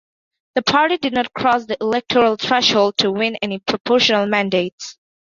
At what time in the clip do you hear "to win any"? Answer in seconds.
2.97-3.59